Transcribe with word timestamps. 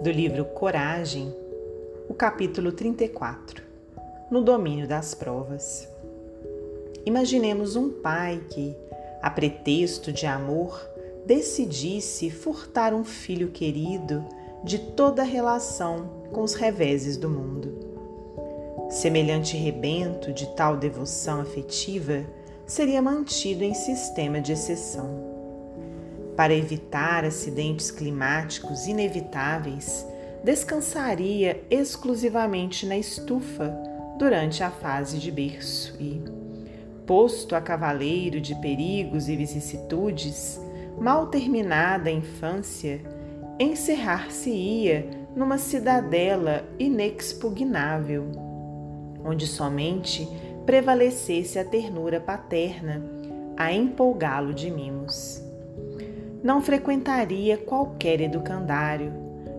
do 0.00 0.10
livro 0.10 0.46
Coragem, 0.46 1.30
o 2.08 2.14
capítulo 2.14 2.72
34 2.72 3.62
No 4.30 4.40
domínio 4.40 4.88
das 4.88 5.14
provas. 5.14 5.86
Imaginemos 7.04 7.76
um 7.76 7.90
pai 7.90 8.42
que, 8.48 8.74
a 9.20 9.28
pretexto 9.28 10.10
de 10.10 10.24
amor, 10.24 10.80
decidisse 11.26 12.30
furtar 12.30 12.94
um 12.94 13.04
filho 13.04 13.48
querido 13.48 14.24
de 14.64 14.78
toda 14.78 15.22
relação 15.22 16.08
com 16.32 16.40
os 16.40 16.54
reveses 16.54 17.18
do 17.18 17.28
mundo. 17.28 18.88
Semelhante 18.88 19.54
rebento 19.54 20.32
de 20.32 20.46
tal 20.56 20.78
devoção 20.78 21.42
afetiva 21.42 22.24
seria 22.66 23.02
mantido 23.02 23.62
em 23.64 23.74
sistema 23.74 24.40
de 24.40 24.52
exceção. 24.52 25.29
Para 26.40 26.54
evitar 26.54 27.22
acidentes 27.22 27.90
climáticos 27.90 28.86
inevitáveis, 28.86 30.06
descansaria 30.42 31.62
exclusivamente 31.70 32.86
na 32.86 32.96
estufa 32.96 33.68
durante 34.18 34.64
a 34.64 34.70
fase 34.70 35.18
de 35.18 35.30
berço 35.30 35.94
e, 36.00 36.18
posto 37.04 37.54
a 37.54 37.60
cavaleiro 37.60 38.40
de 38.40 38.54
perigos 38.54 39.28
e 39.28 39.36
vicissitudes, 39.36 40.58
mal 40.98 41.26
terminada 41.26 42.08
a 42.08 42.12
infância, 42.14 43.02
encerrar-se-ia 43.58 45.10
numa 45.36 45.58
cidadela 45.58 46.64
inexpugnável, 46.78 48.32
onde 49.22 49.46
somente 49.46 50.26
prevalecesse 50.64 51.58
a 51.58 51.64
ternura 51.66 52.18
paterna 52.18 53.04
a 53.58 53.70
empolgá-lo 53.74 54.54
de 54.54 54.70
mimos. 54.70 55.50
Não 56.42 56.62
frequentaria 56.62 57.58
qualquer 57.58 58.18
educandário, 58.22 59.12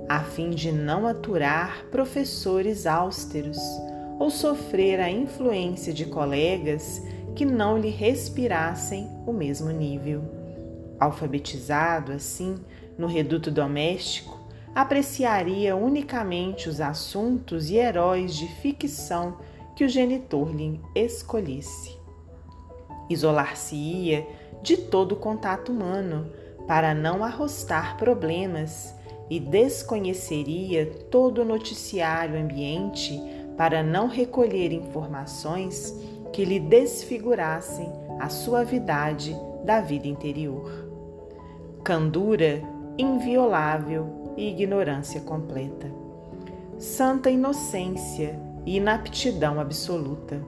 a 0.10 0.22
fim 0.22 0.50
de 0.50 0.72
não 0.72 1.06
aturar 1.06 1.86
professores 1.92 2.88
austeros 2.88 3.60
ou 4.20 4.32
sofrer 4.32 5.00
a 5.00 5.08
influência 5.08 5.94
de 5.94 6.06
colegas 6.06 7.00
que 7.36 7.46
não 7.46 7.78
lhe 7.78 7.90
respirassem 7.90 9.08
o 9.28 9.32
mesmo 9.32 9.70
nível. 9.70 10.24
Alfabetizado, 11.00 12.12
assim, 12.12 12.56
no 12.98 13.06
reduto 13.06 13.52
doméstico, 13.52 14.40
apreciaria 14.74 15.76
unicamente 15.76 16.68
os 16.68 16.82
assuntos 16.82 17.70
e 17.70 17.76
heróis 17.76 18.36
de 18.36 18.48
ficção 18.48 19.38
que 19.76 19.86
o 19.86 19.90
genitor 19.90 20.52
lhe 20.52 20.82
escolhesse. 20.96 21.96
Isolar-se-ia 23.08 24.26
de 24.64 24.78
todo 24.78 25.14
o 25.14 25.18
contato 25.18 25.72
humano 25.72 26.41
para 26.68 26.94
não 26.94 27.24
arrostar 27.24 27.98
problemas 27.98 28.96
e 29.30 29.40
desconheceria 29.40 30.86
todo 31.10 31.42
o 31.42 31.46
noticiário 31.46 32.40
ambiente 32.40 33.20
para 33.58 33.82
não 33.82 34.08
recolher 34.08 34.72
informações 34.72 35.96
que 36.34 36.44
lhe 36.46 36.60
desfigurassem 36.60 37.92
a 38.20 38.30
suavidade 38.30 39.36
da 39.64 39.82
vida 39.82 40.08
interior. 40.08 40.70
Candura 41.84 42.62
inviolável 42.98 44.34
e 44.38 44.50
ignorância 44.50 45.22
completa. 45.22 45.88
Santa 46.78 47.30
inocência 47.30 48.40
e 48.66 48.78
inaptidão 48.78 49.60
absoluta. 49.60 50.42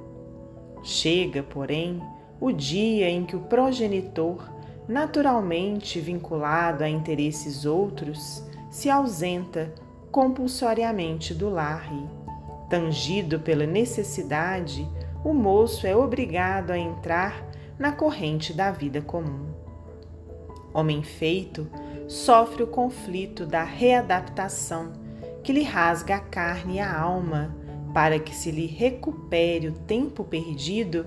Chega, 0.84 1.44
porém, 1.44 2.02
o 2.40 2.52
dia 2.52 3.10
em 3.10 3.26
que 3.26 3.36
o 3.36 3.42
progenitor, 3.42 4.50
naturalmente 4.88 6.00
vinculado 6.00 6.84
a 6.84 6.90
interesses 6.90 7.66
outros, 7.66 8.44
se 8.70 8.90
ausenta 8.90 9.74
compulsoriamente 10.12 11.34
do 11.34 11.50
lar 11.50 11.90
tangido 12.74 13.40
pela 13.40 13.68
necessidade, 13.68 14.90
o 15.24 15.32
moço 15.32 15.86
é 15.86 15.96
obrigado 15.96 16.72
a 16.72 16.78
entrar 16.78 17.48
na 17.78 17.92
corrente 17.92 18.52
da 18.52 18.72
vida 18.72 19.00
comum. 19.00 19.54
Homem 20.74 21.04
feito 21.04 21.68
sofre 22.08 22.64
o 22.64 22.68
conflito 22.68 23.46
da 23.46 23.64
readaptação 23.64 24.92
que 25.44 25.54
lhe 25.54 25.62
rasga 25.62 26.16
a 26.16 26.20
carne 26.20 26.78
e 26.78 26.80
a 26.80 27.00
alma 27.00 27.56
para 27.94 28.18
que 28.18 28.34
se 28.36 28.50
lhe 28.50 28.66
recupere 28.66 29.68
o 29.68 29.74
tempo 29.74 30.24
perdido, 30.24 31.06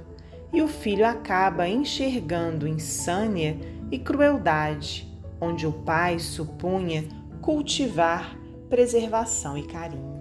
e 0.52 0.62
o 0.62 0.68
filho 0.68 1.06
acaba 1.06 1.68
enxergando 1.68 2.66
insânia 2.66 3.56
e 3.90 3.98
crueldade, 3.98 5.06
onde 5.40 5.66
o 5.66 5.72
pai 5.72 6.18
supunha 6.18 7.04
cultivar 7.40 8.36
preservação 8.68 9.56
e 9.56 9.66
carinho. 9.66 10.16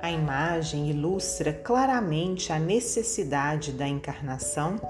A 0.00 0.10
imagem 0.10 0.88
ilustra 0.88 1.52
claramente 1.52 2.52
a 2.52 2.58
necessidade 2.58 3.72
da 3.72 3.88
encarnação 3.88 4.80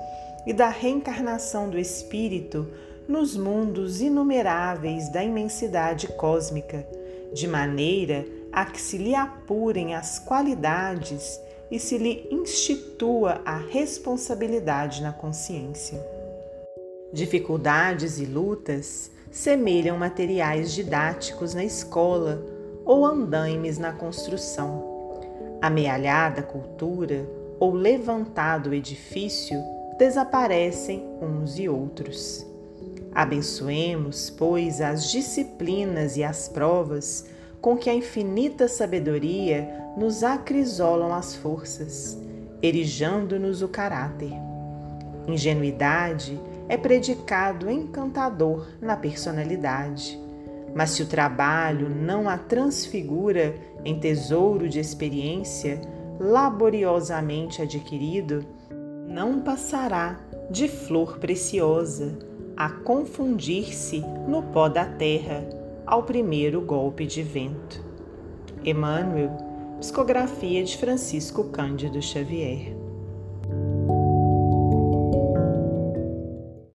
e 0.46 0.52
da 0.52 0.68
reencarnação 0.68 1.70
do 1.70 1.78
espírito 1.78 2.68
nos 3.08 3.36
mundos 3.36 4.00
inumeráveis 4.00 5.08
da 5.08 5.22
imensidade 5.22 6.08
cósmica, 6.08 6.86
de 7.32 7.46
maneira 7.46 8.26
a 8.52 8.64
que 8.64 8.80
se 8.80 8.98
lhe 8.98 9.14
apurem 9.14 9.94
as 9.94 10.18
qualidades 10.18 11.40
e 11.70 11.78
se 11.78 11.98
lhe 11.98 12.28
institua 12.30 13.40
a 13.44 13.56
responsabilidade 13.56 15.02
na 15.02 15.12
consciência. 15.12 16.04
Dificuldades 17.12 18.18
e 18.18 18.24
lutas 18.24 19.10
semelham 19.30 19.98
materiais 19.98 20.72
didáticos 20.72 21.54
na 21.54 21.64
escola 21.64 22.44
ou 22.84 23.04
andaimes 23.04 23.78
na 23.78 23.92
construção. 23.92 25.18
Amealhada 25.60 26.42
cultura 26.42 27.26
ou 27.58 27.72
levantado 27.72 28.72
edifício 28.72 29.56
desaparecem 29.98 31.02
uns 31.20 31.58
e 31.58 31.68
outros. 31.68 32.46
Abençoemos, 33.14 34.28
pois, 34.28 34.80
as 34.80 35.10
disciplinas 35.10 36.16
e 36.16 36.22
as 36.22 36.48
provas 36.48 37.24
com 37.66 37.76
que 37.76 37.90
a 37.90 37.94
infinita 37.94 38.68
sabedoria 38.68 39.68
nos 39.96 40.22
acrisolam 40.22 41.12
as 41.12 41.34
forças, 41.34 42.16
erijando-nos 42.62 43.60
o 43.60 43.66
caráter. 43.66 44.30
Ingenuidade 45.26 46.40
é 46.68 46.76
predicado 46.76 47.68
encantador 47.68 48.68
na 48.80 48.96
personalidade, 48.96 50.16
mas 50.76 50.90
se 50.90 51.02
o 51.02 51.06
trabalho 51.06 51.88
não 51.88 52.28
a 52.28 52.38
transfigura 52.38 53.56
em 53.84 53.98
tesouro 53.98 54.68
de 54.68 54.78
experiência 54.78 55.80
laboriosamente 56.20 57.62
adquirido, 57.62 58.46
não 59.08 59.40
passará 59.40 60.20
de 60.48 60.68
flor 60.68 61.18
preciosa 61.18 62.16
a 62.56 62.70
confundir-se 62.70 64.04
no 64.28 64.40
pó 64.40 64.68
da 64.68 64.84
terra 64.84 65.65
ao 65.86 66.02
primeiro 66.02 66.60
golpe 66.60 67.06
de 67.06 67.22
vento. 67.22 67.84
Emmanuel, 68.64 69.30
psicografia 69.78 70.64
de 70.64 70.76
Francisco 70.76 71.44
Cândido 71.44 72.02
Xavier. 72.02 72.85